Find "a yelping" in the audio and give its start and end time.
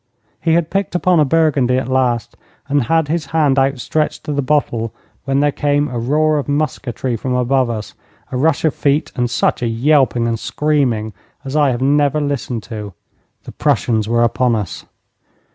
9.61-10.27